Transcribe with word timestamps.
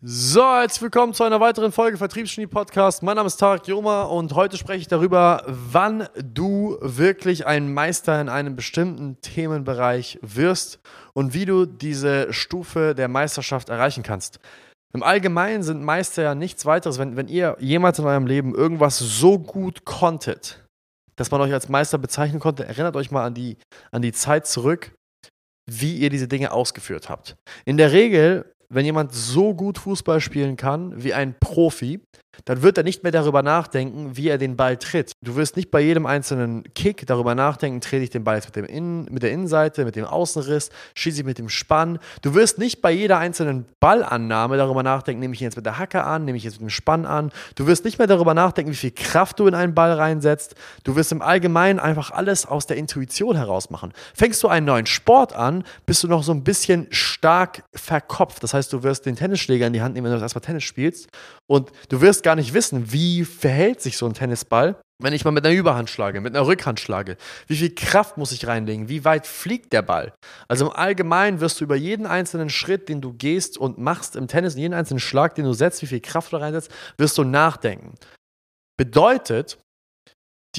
So, 0.00 0.44
herzlich 0.44 0.82
willkommen 0.82 1.12
zu 1.12 1.24
einer 1.24 1.40
weiteren 1.40 1.72
Folge 1.72 1.96
Vertriebsgenie 1.96 2.46
Podcast. 2.46 3.02
Mein 3.02 3.16
Name 3.16 3.26
ist 3.26 3.38
Tarek 3.38 3.66
Joma 3.66 4.02
und 4.02 4.32
heute 4.32 4.56
spreche 4.56 4.82
ich 4.82 4.86
darüber, 4.86 5.42
wann 5.48 6.08
du 6.22 6.78
wirklich 6.80 7.48
ein 7.48 7.74
Meister 7.74 8.20
in 8.20 8.28
einem 8.28 8.54
bestimmten 8.54 9.20
Themenbereich 9.22 10.20
wirst 10.22 10.78
und 11.14 11.34
wie 11.34 11.46
du 11.46 11.66
diese 11.66 12.32
Stufe 12.32 12.94
der 12.94 13.08
Meisterschaft 13.08 13.70
erreichen 13.70 14.04
kannst. 14.04 14.38
Im 14.94 15.02
Allgemeinen 15.02 15.64
sind 15.64 15.82
Meister 15.82 16.22
ja 16.22 16.36
nichts 16.36 16.64
weiteres, 16.64 17.00
wenn, 17.00 17.16
wenn 17.16 17.26
ihr 17.26 17.56
jemals 17.58 17.98
in 17.98 18.04
eurem 18.04 18.28
Leben 18.28 18.54
irgendwas 18.54 18.98
so 19.00 19.40
gut 19.40 19.84
konntet, 19.84 20.64
dass 21.16 21.32
man 21.32 21.40
euch 21.40 21.52
als 21.52 21.68
Meister 21.68 21.98
bezeichnen 21.98 22.38
konnte, 22.38 22.64
erinnert 22.64 22.94
euch 22.94 23.10
mal 23.10 23.24
an 23.24 23.34
die, 23.34 23.56
an 23.90 24.02
die 24.02 24.12
Zeit 24.12 24.46
zurück, 24.46 24.94
wie 25.68 25.96
ihr 25.96 26.08
diese 26.08 26.28
Dinge 26.28 26.52
ausgeführt 26.52 27.08
habt. 27.08 27.34
In 27.64 27.78
der 27.78 27.90
Regel 27.90 28.54
wenn 28.68 28.84
jemand 28.84 29.14
so 29.14 29.54
gut 29.54 29.78
Fußball 29.78 30.20
spielen 30.20 30.56
kann 30.56 31.02
wie 31.02 31.14
ein 31.14 31.34
Profi, 31.38 32.00
dann 32.44 32.62
wird 32.62 32.78
er 32.78 32.84
nicht 32.84 33.02
mehr 33.02 33.12
darüber 33.12 33.42
nachdenken, 33.42 34.16
wie 34.16 34.28
er 34.28 34.38
den 34.38 34.56
Ball 34.56 34.76
tritt. 34.76 35.12
Du 35.22 35.36
wirst 35.36 35.56
nicht 35.56 35.70
bei 35.70 35.80
jedem 35.80 36.06
einzelnen 36.06 36.64
Kick 36.74 37.06
darüber 37.06 37.34
nachdenken, 37.34 37.80
trete 37.80 38.04
ich 38.04 38.10
den 38.10 38.24
Ball 38.24 38.36
jetzt 38.36 38.46
mit, 38.46 38.56
dem 38.56 38.64
Innen, 38.64 39.06
mit 39.10 39.22
der 39.22 39.32
Innenseite, 39.32 39.84
mit 39.84 39.96
dem 39.96 40.04
Außenriss, 40.04 40.70
schieße 40.94 41.20
ich 41.20 41.26
mit 41.26 41.38
dem 41.38 41.48
Spann. 41.48 41.98
Du 42.22 42.34
wirst 42.34 42.58
nicht 42.58 42.80
bei 42.80 42.92
jeder 42.92 43.18
einzelnen 43.18 43.66
Ballannahme 43.80 44.56
darüber 44.56 44.82
nachdenken, 44.82 45.20
nehme 45.20 45.34
ich 45.34 45.40
ihn 45.40 45.44
jetzt 45.44 45.56
mit 45.56 45.66
der 45.66 45.78
Hacke 45.78 46.04
an, 46.04 46.24
nehme 46.24 46.38
ich 46.38 46.44
jetzt 46.44 46.54
mit 46.54 46.62
dem 46.62 46.70
Spann 46.70 47.06
an. 47.06 47.32
Du 47.54 47.66
wirst 47.66 47.84
nicht 47.84 47.98
mehr 47.98 48.06
darüber 48.06 48.34
nachdenken, 48.34 48.72
wie 48.72 48.76
viel 48.76 48.92
Kraft 48.92 49.38
du 49.40 49.46
in 49.46 49.54
einen 49.54 49.74
Ball 49.74 49.92
reinsetzt. 49.92 50.54
Du 50.84 50.96
wirst 50.96 51.12
im 51.12 51.22
Allgemeinen 51.22 51.78
einfach 51.80 52.10
alles 52.10 52.46
aus 52.46 52.66
der 52.66 52.76
Intuition 52.76 53.36
heraus 53.36 53.70
machen. 53.70 53.92
Fängst 54.14 54.42
du 54.42 54.48
einen 54.48 54.66
neuen 54.66 54.86
Sport 54.86 55.34
an, 55.34 55.64
bist 55.86 56.02
du 56.02 56.08
noch 56.08 56.22
so 56.22 56.32
ein 56.32 56.44
bisschen 56.44 56.86
stark 56.90 57.64
verkopft. 57.74 58.42
Das 58.42 58.54
heißt, 58.54 58.57
du 58.66 58.82
wirst 58.82 59.06
den 59.06 59.14
Tennisschläger 59.14 59.68
in 59.68 59.72
die 59.72 59.82
Hand 59.82 59.94
nehmen, 59.94 60.10
wenn 60.10 60.18
du 60.18 60.20
erstmal 60.20 60.42
Tennis 60.42 60.64
spielst 60.64 61.08
und 61.46 61.70
du 61.88 62.00
wirst 62.00 62.24
gar 62.24 62.34
nicht 62.34 62.54
wissen, 62.54 62.90
wie 62.92 63.24
verhält 63.24 63.80
sich 63.80 63.96
so 63.96 64.06
ein 64.06 64.14
Tennisball, 64.14 64.80
wenn 65.00 65.12
ich 65.12 65.24
mal 65.24 65.30
mit 65.30 65.46
einer 65.46 65.54
Überhand 65.54 65.88
schlage, 65.88 66.20
mit 66.20 66.34
einer 66.34 66.46
Rückhand 66.46 66.80
schlage. 66.80 67.16
Wie 67.46 67.56
viel 67.56 67.72
Kraft 67.72 68.16
muss 68.16 68.32
ich 68.32 68.48
reinlegen? 68.48 68.88
Wie 68.88 69.04
weit 69.04 69.28
fliegt 69.28 69.72
der 69.72 69.82
Ball? 69.82 70.12
Also 70.48 70.66
im 70.66 70.72
Allgemeinen 70.72 71.40
wirst 71.40 71.60
du 71.60 71.64
über 71.64 71.76
jeden 71.76 72.06
einzelnen 72.06 72.50
Schritt, 72.50 72.88
den 72.88 73.00
du 73.00 73.12
gehst 73.12 73.58
und 73.58 73.78
machst 73.78 74.16
im 74.16 74.26
Tennis, 74.26 74.56
jeden 74.56 74.74
einzelnen 74.74 74.98
Schlag, 74.98 75.36
den 75.36 75.44
du 75.44 75.52
setzt, 75.52 75.82
wie 75.82 75.86
viel 75.86 76.00
Kraft 76.00 76.32
du 76.32 76.38
reinsetzt, 76.38 76.72
wirst 76.96 77.16
du 77.16 77.22
nachdenken. 77.22 77.94
Bedeutet, 78.76 79.58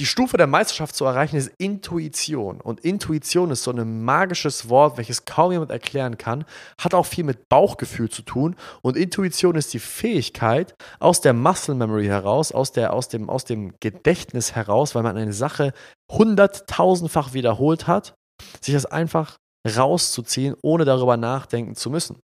die 0.00 0.06
Stufe 0.06 0.38
der 0.38 0.46
Meisterschaft 0.46 0.96
zu 0.96 1.04
erreichen 1.04 1.36
ist 1.36 1.52
Intuition. 1.58 2.62
Und 2.62 2.80
Intuition 2.80 3.50
ist 3.50 3.64
so 3.64 3.70
ein 3.70 4.02
magisches 4.02 4.70
Wort, 4.70 4.96
welches 4.96 5.26
kaum 5.26 5.52
jemand 5.52 5.70
erklären 5.70 6.16
kann, 6.16 6.46
hat 6.80 6.94
auch 6.94 7.04
viel 7.04 7.22
mit 7.22 7.50
Bauchgefühl 7.50 8.08
zu 8.08 8.22
tun. 8.22 8.56
Und 8.80 8.96
Intuition 8.96 9.56
ist 9.56 9.74
die 9.74 9.78
Fähigkeit, 9.78 10.74
aus 11.00 11.20
der 11.20 11.34
Muscle 11.34 11.74
Memory 11.74 12.06
heraus, 12.06 12.50
aus, 12.50 12.72
der, 12.72 12.94
aus, 12.94 13.08
dem, 13.08 13.28
aus 13.28 13.44
dem 13.44 13.74
Gedächtnis 13.80 14.54
heraus, 14.54 14.94
weil 14.94 15.02
man 15.02 15.18
eine 15.18 15.34
Sache 15.34 15.74
hunderttausendfach 16.10 17.34
wiederholt 17.34 17.86
hat, 17.86 18.14
sich 18.62 18.72
das 18.72 18.86
einfach 18.86 19.36
rauszuziehen, 19.68 20.56
ohne 20.62 20.86
darüber 20.86 21.18
nachdenken 21.18 21.74
zu 21.74 21.90
müssen. 21.90 22.18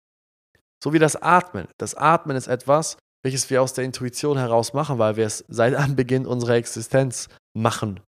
So 0.84 0.94
wie 0.94 1.00
das 1.00 1.16
Atmen. 1.16 1.68
Das 1.80 1.96
Atmen 1.96 2.38
ist 2.38 2.48
etwas, 2.48 2.98
welches 3.24 3.50
wir 3.50 3.64
aus 3.64 3.74
der 3.74 3.86
Intuition 3.86 4.38
heraus 4.38 4.74
machen, 4.74 5.00
weil 5.00 5.16
wir 5.16 5.26
es 5.26 5.44
seit 5.48 5.74
Anbeginn 5.74 6.28
unserer 6.28 6.54
Existenz 6.54 7.30
machen 7.54 8.00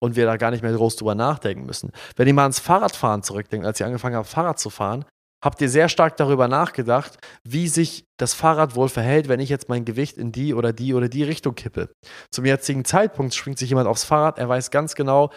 und 0.00 0.16
wir 0.16 0.26
da 0.26 0.36
gar 0.36 0.50
nicht 0.50 0.62
mehr 0.62 0.72
groß 0.72 0.96
drüber 0.96 1.14
nachdenken 1.14 1.66
müssen. 1.66 1.90
Wenn 2.16 2.28
ihr 2.28 2.34
mal 2.34 2.42
ans 2.42 2.58
Fahrradfahren 2.58 3.22
zurückdenkt, 3.22 3.66
als 3.66 3.80
ihr 3.80 3.86
angefangen 3.86 4.16
habt, 4.16 4.28
Fahrrad 4.28 4.58
zu 4.58 4.70
fahren, 4.70 5.04
habt 5.44 5.60
ihr 5.60 5.68
sehr 5.68 5.88
stark 5.90 6.16
darüber 6.16 6.48
nachgedacht, 6.48 7.18
wie 7.46 7.68
sich 7.68 8.04
das 8.18 8.32
Fahrrad 8.32 8.76
wohl 8.76 8.88
verhält, 8.88 9.28
wenn 9.28 9.40
ich 9.40 9.50
jetzt 9.50 9.68
mein 9.68 9.84
Gewicht 9.84 10.16
in 10.16 10.32
die 10.32 10.54
oder 10.54 10.72
die 10.72 10.94
oder 10.94 11.08
die 11.08 11.22
Richtung 11.22 11.54
kippe. 11.54 11.90
Zum 12.30 12.46
jetzigen 12.46 12.84
Zeitpunkt 12.84 13.34
springt 13.34 13.58
sich 13.58 13.68
jemand 13.68 13.86
aufs 13.86 14.04
Fahrrad, 14.04 14.38
er 14.38 14.48
weiß 14.48 14.70
ganz 14.70 14.94
genau, 14.94 15.30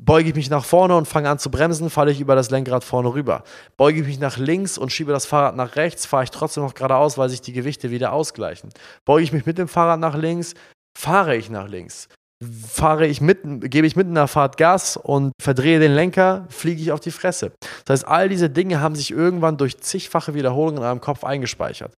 beuge 0.00 0.28
ich 0.28 0.34
mich 0.36 0.50
nach 0.50 0.64
vorne 0.64 0.96
und 0.96 1.08
fange 1.08 1.28
an 1.28 1.40
zu 1.40 1.50
bremsen, 1.50 1.90
falle 1.90 2.12
ich 2.12 2.20
über 2.20 2.36
das 2.36 2.50
Lenkrad 2.50 2.84
vorne 2.84 3.12
rüber. 3.12 3.42
Beuge 3.76 4.00
ich 4.00 4.06
mich 4.06 4.20
nach 4.20 4.38
links 4.38 4.78
und 4.78 4.92
schiebe 4.92 5.12
das 5.12 5.26
Fahrrad 5.26 5.56
nach 5.56 5.74
rechts, 5.74 6.06
fahre 6.06 6.24
ich 6.24 6.30
trotzdem 6.30 6.62
noch 6.62 6.74
geradeaus, 6.74 7.18
weil 7.18 7.28
sich 7.28 7.42
die 7.42 7.52
Gewichte 7.52 7.90
wieder 7.90 8.12
ausgleichen. 8.12 8.70
Beuge 9.04 9.24
ich 9.24 9.32
mich 9.32 9.46
mit 9.46 9.58
dem 9.58 9.68
Fahrrad 9.68 9.98
nach 9.98 10.14
links, 10.14 10.54
fahre 10.96 11.36
ich 11.36 11.50
nach 11.50 11.68
links 11.68 12.08
fahre 12.42 13.06
ich 13.06 13.20
mitten, 13.20 13.60
gebe 13.60 13.86
ich 13.86 13.96
mitten 13.96 14.10
in 14.10 14.14
der 14.14 14.26
Fahrt 14.26 14.56
Gas 14.56 14.96
und 14.96 15.32
verdrehe 15.40 15.78
den 15.78 15.92
Lenker, 15.92 16.46
fliege 16.48 16.80
ich 16.80 16.92
auf 16.92 17.00
die 17.00 17.10
Fresse. 17.10 17.52
Das 17.84 18.00
heißt, 18.00 18.08
all 18.08 18.28
diese 18.28 18.48
Dinge 18.48 18.80
haben 18.80 18.94
sich 18.94 19.10
irgendwann 19.10 19.58
durch 19.58 19.78
zigfache 19.78 20.34
Wiederholungen 20.34 20.78
in 20.78 20.84
eurem 20.84 21.00
Kopf 21.00 21.24
eingespeichert. 21.24 21.92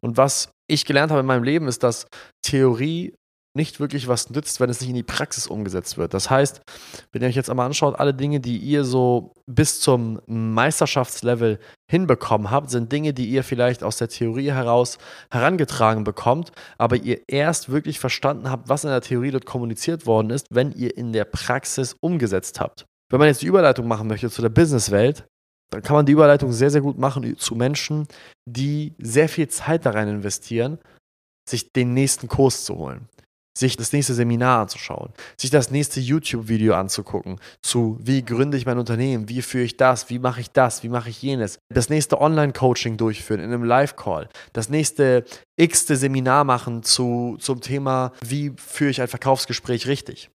Und 0.00 0.16
was 0.16 0.50
ich 0.68 0.84
gelernt 0.84 1.10
habe 1.10 1.20
in 1.20 1.26
meinem 1.26 1.44
Leben 1.44 1.66
ist, 1.66 1.82
dass 1.82 2.06
Theorie 2.42 3.14
nicht 3.56 3.80
wirklich 3.80 4.06
was 4.06 4.30
nützt, 4.30 4.60
wenn 4.60 4.70
es 4.70 4.80
nicht 4.80 4.90
in 4.90 4.96
die 4.96 5.02
Praxis 5.02 5.48
umgesetzt 5.48 5.98
wird. 5.98 6.14
Das 6.14 6.30
heißt, 6.30 6.60
wenn 7.10 7.22
ihr 7.22 7.28
euch 7.28 7.34
jetzt 7.34 7.50
einmal 7.50 7.66
anschaut, 7.66 7.98
alle 7.98 8.14
Dinge, 8.14 8.38
die 8.38 8.58
ihr 8.58 8.84
so 8.84 9.32
bis 9.46 9.80
zum 9.80 10.20
Meisterschaftslevel 10.26 11.58
hinbekommen 11.90 12.50
habt, 12.50 12.70
sind 12.70 12.92
Dinge, 12.92 13.12
die 13.12 13.28
ihr 13.28 13.42
vielleicht 13.42 13.82
aus 13.82 13.96
der 13.98 14.08
Theorie 14.08 14.52
heraus 14.52 14.98
herangetragen 15.30 16.04
bekommt, 16.04 16.52
aber 16.78 16.96
ihr 16.96 17.20
erst 17.26 17.70
wirklich 17.70 17.98
verstanden 17.98 18.48
habt, 18.48 18.68
was 18.68 18.84
in 18.84 18.90
der 18.90 19.00
Theorie 19.00 19.32
dort 19.32 19.44
kommuniziert 19.44 20.06
worden 20.06 20.30
ist, 20.30 20.46
wenn 20.50 20.70
ihr 20.70 20.96
in 20.96 21.12
der 21.12 21.24
Praxis 21.24 21.96
umgesetzt 22.00 22.60
habt. 22.60 22.86
Wenn 23.10 23.18
man 23.18 23.26
jetzt 23.26 23.42
die 23.42 23.46
Überleitung 23.46 23.88
machen 23.88 24.06
möchte 24.06 24.30
zu 24.30 24.40
der 24.40 24.50
Businesswelt, 24.50 25.26
dann 25.70 25.82
kann 25.82 25.96
man 25.96 26.06
die 26.06 26.12
Überleitung 26.12 26.52
sehr, 26.52 26.70
sehr 26.70 26.80
gut 26.80 26.96
machen 26.96 27.36
zu 27.36 27.56
Menschen, 27.56 28.06
die 28.48 28.94
sehr 28.98 29.28
viel 29.28 29.48
Zeit 29.48 29.84
da 29.84 29.90
rein 29.90 30.08
investieren, 30.08 30.78
sich 31.48 31.72
den 31.72 31.92
nächsten 31.92 32.28
Kurs 32.28 32.64
zu 32.64 32.76
holen 32.76 33.08
sich 33.60 33.76
das 33.76 33.92
nächste 33.92 34.14
Seminar 34.14 34.62
anzuschauen, 34.62 35.10
sich 35.36 35.50
das 35.50 35.70
nächste 35.70 36.00
YouTube-Video 36.00 36.74
anzugucken, 36.74 37.38
zu 37.62 37.98
wie 38.02 38.24
gründe 38.24 38.56
ich 38.56 38.66
mein 38.66 38.78
Unternehmen, 38.78 39.28
wie 39.28 39.42
führe 39.42 39.64
ich 39.64 39.76
das, 39.76 40.10
wie 40.10 40.18
mache 40.18 40.40
ich 40.40 40.50
das, 40.50 40.82
wie 40.82 40.88
mache 40.88 41.10
ich 41.10 41.22
jenes, 41.22 41.58
das 41.68 41.88
nächste 41.88 42.20
Online-Coaching 42.20 42.96
durchführen 42.96 43.40
in 43.40 43.52
einem 43.52 43.64
Live-Call, 43.64 44.28
das 44.52 44.68
nächste 44.68 45.24
x-te 45.56 45.96
Seminar 45.96 46.44
machen 46.44 46.82
zu, 46.82 47.36
zum 47.38 47.60
Thema, 47.60 48.12
wie 48.24 48.52
führe 48.56 48.90
ich 48.90 49.00
ein 49.00 49.08
Verkaufsgespräch 49.08 49.86
richtig. 49.86 50.30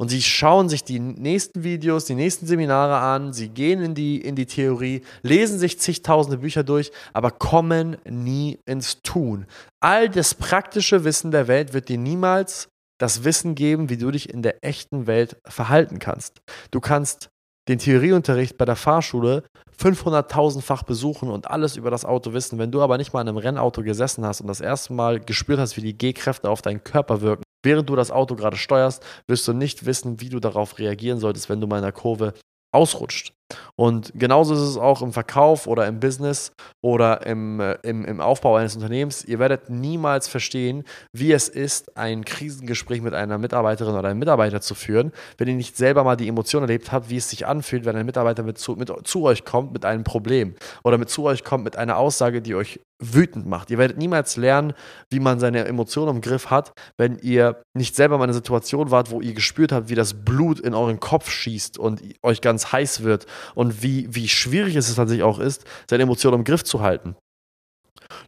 Und 0.00 0.08
sie 0.08 0.22
schauen 0.22 0.70
sich 0.70 0.82
die 0.82 0.98
nächsten 0.98 1.62
Videos, 1.62 2.06
die 2.06 2.14
nächsten 2.14 2.46
Seminare 2.46 2.96
an, 2.96 3.34
sie 3.34 3.50
gehen 3.50 3.82
in 3.82 3.94
die, 3.94 4.18
in 4.18 4.34
die 4.34 4.46
Theorie, 4.46 5.02
lesen 5.20 5.58
sich 5.58 5.78
zigtausende 5.78 6.38
Bücher 6.38 6.64
durch, 6.64 6.90
aber 7.12 7.30
kommen 7.30 7.98
nie 8.08 8.58
ins 8.64 9.02
Tun. 9.02 9.44
All 9.78 10.08
das 10.08 10.34
praktische 10.34 11.04
Wissen 11.04 11.32
der 11.32 11.48
Welt 11.48 11.74
wird 11.74 11.90
dir 11.90 11.98
niemals 11.98 12.70
das 12.96 13.24
Wissen 13.24 13.54
geben, 13.54 13.90
wie 13.90 13.98
du 13.98 14.10
dich 14.10 14.32
in 14.32 14.40
der 14.40 14.64
echten 14.64 15.06
Welt 15.06 15.36
verhalten 15.44 15.98
kannst. 15.98 16.40
Du 16.70 16.80
kannst 16.80 17.28
den 17.68 17.78
Theorieunterricht 17.78 18.56
bei 18.56 18.64
der 18.64 18.76
Fahrschule 18.76 19.42
500.000-fach 19.78 20.82
besuchen 20.84 21.28
und 21.28 21.50
alles 21.50 21.76
über 21.76 21.90
das 21.90 22.06
Auto 22.06 22.32
wissen. 22.32 22.58
Wenn 22.58 22.72
du 22.72 22.80
aber 22.80 22.96
nicht 22.96 23.12
mal 23.12 23.20
in 23.20 23.28
einem 23.28 23.36
Rennauto 23.36 23.82
gesessen 23.82 24.24
hast 24.24 24.40
und 24.40 24.46
das 24.46 24.62
erste 24.62 24.94
Mal 24.94 25.20
gespürt 25.20 25.58
hast, 25.58 25.76
wie 25.76 25.82
die 25.82 25.98
G-Kräfte 25.98 26.48
auf 26.48 26.62
deinen 26.62 26.82
Körper 26.84 27.20
wirken, 27.20 27.42
während 27.62 27.88
du 27.88 27.96
das 27.96 28.10
Auto 28.10 28.36
gerade 28.36 28.56
steuerst, 28.56 29.04
wirst 29.26 29.46
du 29.48 29.52
nicht 29.52 29.86
wissen, 29.86 30.20
wie 30.20 30.28
du 30.28 30.40
darauf 30.40 30.78
reagieren 30.78 31.18
solltest, 31.18 31.48
wenn 31.48 31.60
du 31.60 31.66
mal 31.66 31.78
in 31.78 31.82
der 31.82 31.92
Kurve 31.92 32.34
ausrutscht. 32.72 33.32
Und 33.76 34.12
genauso 34.14 34.54
ist 34.54 34.60
es 34.60 34.76
auch 34.76 35.02
im 35.02 35.12
Verkauf 35.12 35.66
oder 35.66 35.86
im 35.86 36.00
Business 36.00 36.52
oder 36.82 37.26
im, 37.26 37.60
äh, 37.60 37.76
im, 37.82 38.04
im 38.04 38.20
Aufbau 38.20 38.56
eines 38.56 38.76
Unternehmens. 38.76 39.24
Ihr 39.24 39.38
werdet 39.38 39.70
niemals 39.70 40.28
verstehen, 40.28 40.84
wie 41.12 41.32
es 41.32 41.48
ist, 41.48 41.96
ein 41.96 42.24
Krisengespräch 42.24 43.02
mit 43.02 43.14
einer 43.14 43.38
Mitarbeiterin 43.38 43.94
oder 43.94 44.08
einem 44.08 44.18
Mitarbeiter 44.18 44.60
zu 44.60 44.74
führen, 44.74 45.12
wenn 45.38 45.48
ihr 45.48 45.54
nicht 45.54 45.76
selber 45.76 46.04
mal 46.04 46.16
die 46.16 46.28
Emotion 46.28 46.62
erlebt 46.62 46.92
habt, 46.92 47.10
wie 47.10 47.16
es 47.16 47.30
sich 47.30 47.46
anfühlt, 47.46 47.84
wenn 47.84 47.96
ein 47.96 48.06
Mitarbeiter 48.06 48.42
mit 48.42 48.58
zu, 48.58 48.76
mit 48.76 48.90
zu 49.04 49.22
euch 49.22 49.44
kommt 49.44 49.72
mit 49.72 49.84
einem 49.84 50.04
Problem 50.04 50.54
oder 50.84 50.98
mit 50.98 51.10
zu 51.10 51.24
euch 51.24 51.44
kommt 51.44 51.64
mit 51.64 51.76
einer 51.76 51.96
Aussage, 51.96 52.42
die 52.42 52.54
euch 52.54 52.80
wütend 53.00 53.46
macht. 53.46 53.70
Ihr 53.70 53.78
werdet 53.78 53.96
niemals 53.96 54.36
lernen, 54.36 54.74
wie 55.08 55.20
man 55.20 55.40
seine 55.40 55.64
Emotionen 55.64 56.16
im 56.16 56.20
Griff 56.20 56.50
hat, 56.50 56.72
wenn 56.98 57.18
ihr 57.18 57.62
nicht 57.74 57.96
selber 57.96 58.18
mal 58.18 58.24
in 58.24 58.30
einer 58.30 58.34
Situation 58.34 58.90
wart, 58.90 59.10
wo 59.10 59.20
ihr 59.20 59.32
gespürt 59.32 59.72
habt, 59.72 59.88
wie 59.88 59.94
das 59.94 60.24
Blut 60.24 60.60
in 60.60 60.74
euren 60.74 61.00
Kopf 61.00 61.30
schießt 61.30 61.78
und 61.78 62.02
euch 62.22 62.40
ganz 62.40 62.72
heiß 62.72 63.02
wird 63.02 63.26
und 63.54 63.82
wie, 63.82 64.14
wie 64.14 64.28
schwierig 64.28 64.76
es 64.76 64.94
tatsächlich 64.94 65.24
auch 65.24 65.38
ist, 65.38 65.64
seine 65.88 66.02
Emotionen 66.02 66.38
im 66.38 66.44
Griff 66.44 66.64
zu 66.64 66.80
halten. 66.80 67.16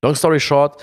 Long 0.02 0.14
story 0.14 0.40
short, 0.40 0.82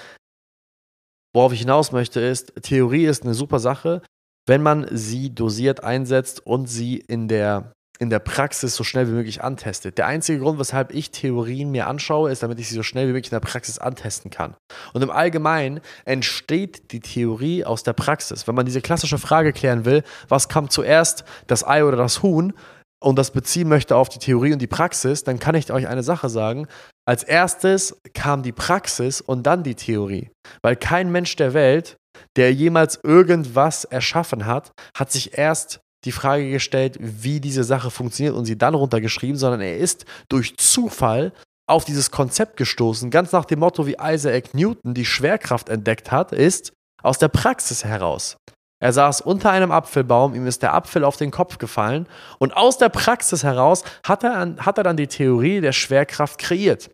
worauf 1.34 1.54
ich 1.54 1.60
hinaus 1.60 1.92
möchte, 1.92 2.20
ist, 2.20 2.54
Theorie 2.62 3.06
ist 3.06 3.24
eine 3.24 3.34
super 3.34 3.60
Sache, 3.60 4.02
wenn 4.48 4.64
man 4.64 4.88
sie 4.92 5.34
dosiert 5.34 5.84
einsetzt 5.84 6.46
und 6.46 6.68
sie 6.68 6.98
in 6.98 7.28
der 7.28 7.74
in 8.00 8.10
der 8.10 8.20
Praxis 8.20 8.76
so 8.76 8.86
schnell 8.86 9.08
wie 9.10 9.12
möglich 9.12 9.44
antestet. 9.44 9.98
Der 9.98 10.08
einzige 10.08 10.40
Grund, 10.40 10.58
weshalb 10.58 10.94
ich 10.94 11.12
Theorien 11.12 11.70
mir 11.70 11.88
anschaue, 11.88 12.32
ist, 12.32 12.42
damit 12.42 12.58
ich 12.58 12.70
sie 12.70 12.76
so 12.76 12.82
schnell 12.82 13.08
wie 13.08 13.12
möglich 13.12 13.28
in 13.28 13.36
der 13.36 13.42
Praxis 13.42 13.78
antesten 13.78 14.32
kann. 14.32 14.56
Und 14.94 15.02
im 15.02 15.12
Allgemeinen 15.12 15.82
entsteht 16.06 16.94
die 16.94 17.02
Theorie 17.02 17.66
aus 17.66 17.84
der 17.84 17.92
Praxis. 17.92 18.48
Wenn 18.48 18.56
man 18.56 18.66
diese 18.66 18.80
klassische 18.80 19.18
Frage 19.18 19.52
klären 19.52 19.84
will, 19.84 20.04
was 20.30 20.48
kam 20.48 20.70
zuerst, 20.70 21.26
das 21.48 21.68
Ei 21.68 21.84
oder 21.84 21.98
das 21.98 22.24
Huhn, 22.24 22.54
und 23.02 23.18
das 23.18 23.32
beziehen 23.32 23.70
möchte 23.70 23.96
auf 23.96 24.10
die 24.10 24.20
Theorie 24.20 24.54
und 24.54 24.60
die 24.60 24.68
Praxis, 24.68 25.24
dann 25.24 25.40
kann 25.40 25.56
ich 25.56 25.72
euch 25.72 25.88
eine 25.88 26.04
Sache 26.04 26.30
sagen. 26.30 26.68
Als 27.06 27.24
erstes 27.24 27.98
kam 28.14 28.44
die 28.44 28.52
Praxis 28.52 29.22
und 29.22 29.44
dann 29.44 29.64
die 29.64 29.76
Theorie. 29.76 30.30
Weil 30.62 30.76
kein 30.76 31.12
Mensch 31.12 31.36
der 31.36 31.54
Welt, 31.54 31.98
der 32.36 32.54
jemals 32.54 33.00
irgendwas 33.04 33.86
erschaffen 33.86 34.46
hat, 34.46 34.72
hat 34.98 35.12
sich 35.12 35.38
erst 35.38 35.80
die 36.06 36.12
Frage 36.12 36.50
gestellt, 36.50 36.98
wie 37.00 37.40
diese 37.40 37.64
Sache 37.64 37.92
funktioniert 37.92 38.36
und 38.36 38.46
sie 38.46 38.58
dann 38.58 38.74
runtergeschrieben, 38.74 39.38
sondern 39.38 39.62
er 39.62 39.78
ist 39.78 40.06
durch 40.30 40.56
Zufall 40.58 41.34
auf 41.68 41.86
dieses 41.86 42.10
Konzept 42.10 42.58
gestoßen, 42.58 43.12
ganz 43.12 43.32
nach 43.32 43.46
dem 43.46 43.60
Motto, 43.60 43.86
wie 43.86 43.98
Isaac 44.02 44.54
Newton 44.54 44.94
die 44.94 45.06
Schwerkraft 45.06 45.70
entdeckt 45.70 46.12
hat, 46.12 46.32
ist 46.32 46.74
aus 47.04 47.20
der 47.20 47.28
Praxis 47.28 47.86
heraus. 47.86 48.38
Er 48.82 48.94
saß 48.94 49.22
unter 49.22 49.52
einem 49.52 49.72
Apfelbaum, 49.72 50.34
ihm 50.36 50.48
ist 50.48 50.64
der 50.64 50.74
Apfel 50.74 51.04
auf 51.04 51.18
den 51.18 51.32
Kopf 51.32 51.58
gefallen 51.58 52.08
und 52.38 52.56
aus 52.56 52.78
der 52.78 52.90
Praxis 52.90 53.44
heraus 53.44 53.84
hat 54.06 54.24
er, 54.24 54.56
hat 54.60 54.78
er 54.78 54.84
dann 54.84 54.98
die 54.98 55.08
Theorie 55.08 55.60
der 55.60 55.74
Schwerkraft 55.74 56.40
kreiert. 56.40 56.90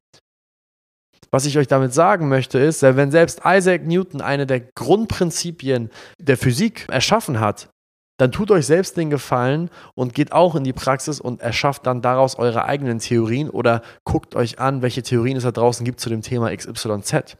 Was 1.31 1.45
ich 1.45 1.57
euch 1.57 1.67
damit 1.67 1.93
sagen 1.93 2.29
möchte, 2.29 2.59
ist, 2.59 2.81
wenn 2.81 3.11
selbst 3.11 3.41
Isaac 3.45 3.85
Newton 3.85 4.21
eine 4.21 4.47
der 4.47 4.61
Grundprinzipien 4.61 5.91
der 6.17 6.37
Physik 6.37 6.87
erschaffen 6.89 7.39
hat, 7.39 7.69
dann 8.17 8.31
tut 8.31 8.49
euch 8.51 8.65
selbst 8.65 8.95
den 8.95 9.09
Gefallen 9.09 9.69
und 9.93 10.13
geht 10.13 10.31
auch 10.31 10.55
in 10.55 10.63
die 10.63 10.73
Praxis 10.73 11.19
und 11.19 11.41
erschafft 11.41 11.85
dann 11.85 12.01
daraus 12.01 12.35
eure 12.37 12.65
eigenen 12.65 12.99
Theorien 12.99 13.49
oder 13.49 13.81
guckt 14.05 14.35
euch 14.35 14.59
an, 14.59 14.81
welche 14.81 15.03
Theorien 15.03 15.37
es 15.37 15.43
da 15.43 15.51
draußen 15.51 15.85
gibt 15.85 15.99
zu 15.99 16.09
dem 16.09 16.21
Thema 16.21 16.55
XYZ. 16.55 17.37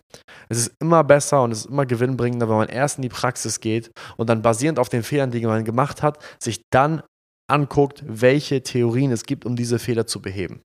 Es 0.50 0.58
ist 0.58 0.76
immer 0.82 1.04
besser 1.04 1.44
und 1.44 1.52
es 1.52 1.60
ist 1.60 1.66
immer 1.68 1.86
gewinnbringender, 1.86 2.50
wenn 2.50 2.58
man 2.58 2.70
erst 2.70 2.98
in 2.98 3.04
die 3.04 3.10
Praxis 3.10 3.60
geht 3.60 3.92
und 4.18 4.30
dann 4.30 4.42
basierend 4.42 4.80
auf 4.80 4.90
den 4.90 5.04
Fehlern, 5.04 5.32
die 5.32 5.46
man 5.46 5.64
gemacht 5.64 6.04
hat, 6.04 6.20
sich 6.42 6.62
dann 6.72 7.04
anguckt, 7.48 8.04
welche 8.06 8.62
Theorien 8.64 9.12
es 9.12 9.26
gibt, 9.26 9.46
um 9.46 9.56
diese 9.56 9.80
Fehler 9.80 10.08
zu 10.08 10.22
beheben. 10.22 10.62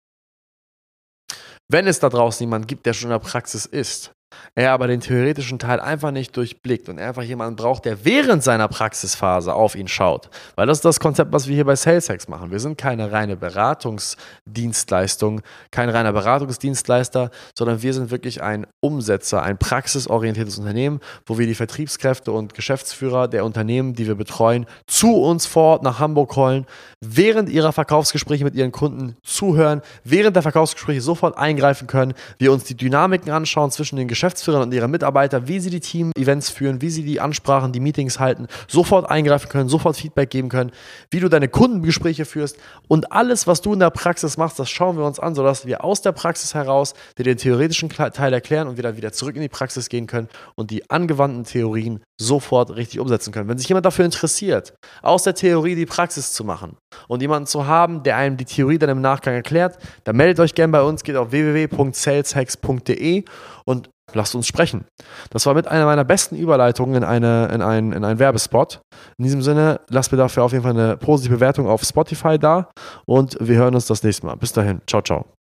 Wenn 1.71 1.87
es 1.87 2.01
da 2.01 2.09
draußen 2.09 2.45
jemanden 2.45 2.67
gibt, 2.67 2.85
der 2.85 2.95
schon 2.95 3.11
in 3.11 3.13
der 3.13 3.21
Praxis 3.21 3.65
ist, 3.65 4.13
er 4.55 4.73
aber 4.73 4.87
den 4.87 5.01
theoretischen 5.01 5.59
Teil 5.59 5.81
einfach 5.81 6.11
nicht 6.11 6.37
durchblickt 6.37 6.89
und 6.89 6.99
einfach 6.99 7.23
jemanden 7.23 7.57
braucht, 7.57 7.85
der 7.85 8.05
während 8.05 8.43
seiner 8.43 8.69
Praxisphase 8.69 9.55
auf 9.55 9.75
ihn 9.75 9.89
schaut. 9.89 10.31
Weil 10.57 10.67
das 10.67 10.79
ist 10.79 10.85
das 10.85 11.01
Konzept, 11.01 11.33
was 11.33 11.49
wir 11.49 11.55
hier 11.55 11.65
bei 11.65 11.77
SalesHacks 11.77 12.29
machen. 12.29 12.51
Wir 12.51 12.61
sind 12.61 12.79
keine 12.79 13.13
reine 13.13 13.37
Beratungsdienstleistung, 13.37 15.43
kein 15.71 15.89
reiner 15.89 16.13
Beratungsdienstleister, 16.13 17.31
sondern 17.57 17.83
wir 17.83 17.95
sind 17.95 18.11
wirklich 18.11 18.43
ein 18.43 18.67
Umsetzer, 18.81 19.43
ein 19.43 19.59
praxisorientiertes 19.59 20.59
Unternehmen, 20.59 21.01
wo 21.27 21.39
wir 21.39 21.47
die 21.47 21.55
Vertriebskräfte 21.55 22.33
und 22.33 22.55
Geschäftsführer 22.55 23.29
der 23.29 23.45
Unternehmen, 23.45 23.95
die 23.95 24.07
wir 24.07 24.15
betreuen, 24.15 24.67
zu 24.87 25.17
uns 25.17 25.47
vor 25.47 25.65
Ort 25.65 25.83
nach 25.83 25.99
Hamburg 25.99 26.37
holen, 26.37 26.67
während 27.01 27.49
ihrer 27.49 27.73
Verkaufsgespräche 27.73 28.45
mit 28.45 28.55
ihren 28.55 28.73
Kunden 28.73 29.17
zuhören, 29.23 29.83
während 30.05 30.37
der 30.37 30.43
Verkaufsgespräche 30.43 31.01
sofort 31.01 31.37
eingreifen 31.37 31.87
können, 31.87 32.15
wir 32.39 32.53
uns 32.53 32.65
die 32.65 32.77
Dynamiken 32.77 33.31
anschauen 33.31 33.71
zwischen 33.71 33.97
den 33.97 34.09
Geschäftsführern 34.09 34.20
Geschäftsführern 34.21 34.61
und 34.61 34.75
ihre 34.75 34.87
Mitarbeiter, 34.87 35.49
wie 35.49 35.61
sie 35.61 35.71
die 35.71 35.81
Team-Events 35.81 36.51
führen, 36.51 36.83
wie 36.83 36.91
sie 36.91 37.03
die 37.05 37.21
Ansprachen, 37.21 37.73
die 37.73 37.81
Meetings 37.81 38.21
halten, 38.21 38.49
sofort 38.69 39.11
eingreifen 39.11 39.49
können, 39.49 39.71
sofort 39.71 39.97
Feedback 39.97 40.29
geben 40.29 40.51
können, 40.51 40.73
wie 41.11 41.21
du 41.21 41.31
deine 41.31 41.49
Kundengespräche 41.49 42.27
führst 42.27 42.59
und 42.87 43.13
alles, 43.13 43.47
was 43.47 43.63
du 43.63 43.73
in 43.73 43.79
der 43.79 43.89
Praxis 43.89 44.37
machst, 44.37 44.59
das 44.59 44.69
schauen 44.69 44.99
wir 44.99 45.07
uns 45.07 45.19
an, 45.19 45.35
sodass 45.35 45.65
wir 45.65 45.83
aus 45.83 46.03
der 46.03 46.13
Praxis 46.13 46.53
heraus 46.53 46.93
dir 47.17 47.25
den 47.25 47.39
theoretischen 47.39 47.89
Teil 47.89 48.35
erklären 48.35 48.69
und 48.69 48.77
wir 48.77 48.83
dann 48.83 48.99
wieder 48.99 49.11
zurück 49.11 49.37
in 49.37 49.43
die 49.43 49.49
Praxis 49.49 49.89
gehen 49.89 50.07
können 50.07 50.29
und 50.55 50.71
die 50.71 50.91
angewandten 50.91 51.45
Theorien 51.45 52.03
sofort 52.21 52.77
richtig 52.77 53.01
umsetzen 53.01 53.33
können. 53.33 53.49
Wenn 53.49 53.57
sich 53.57 53.69
jemand 53.69 53.87
dafür 53.87 54.05
interessiert, 54.05 54.75
aus 55.01 55.23
der 55.23 55.35
Theorie 55.35 55.77
die 55.77 55.87
Praxis 55.87 56.35
zu 56.35 56.45
machen 56.45 56.77
und 57.09 57.23
jemanden 57.23 57.47
zu 57.47 57.67
haben, 57.67 58.03
der 58.03 58.17
einem 58.17 58.37
die 58.37 58.45
Theorie 58.45 58.79
dann 58.79 58.91
im 58.91 59.01
Nachgang 59.01 59.33
erklärt, 59.33 59.79
dann 60.05 60.17
meldet 60.17 60.41
euch 60.41 60.55
gerne 60.55 60.73
bei 60.73 60.83
uns, 60.83 61.05
geht 61.05 61.17
auf 61.17 61.31
www.saleshacks.de 61.31 63.25
und 63.65 63.89
lasst 64.15 64.35
uns 64.35 64.47
sprechen. 64.47 64.85
Das 65.31 65.47
war 65.47 65.55
mit 65.55 65.69
einer 65.69 65.85
meiner 65.85 66.05
besten 66.05 66.37
Überleitungen 66.37 66.97
in, 66.97 67.05
eine, 67.05 67.49
in, 67.53 67.63
ein, 67.63 67.93
in 67.93 68.05
einen 68.05 68.19
Werbespot. 68.19 68.81
In 69.19 69.25
diesem 69.25 69.43
Sinne, 69.43 69.81
lasst 69.89 70.13
mir 70.13 70.19
dafür 70.19 70.45
auf 70.45 70.53
jeden 70.53 70.65
Fall 70.65 70.73
eine 70.73 70.97
positive 70.97 71.37
Bewertung 71.37 71.67
auf 71.67 71.83
Spotify 71.83 72.39
da 72.39 72.69
und 73.07 73.37
wir 73.41 73.57
hören 73.57 73.75
uns 73.75 73.87
das 73.87 74.03
nächste 74.03 74.27
Mal. 74.27 74.37
Bis 74.37 74.53
dahin, 74.53 74.81
ciao, 74.87 75.03
ciao. 75.03 75.40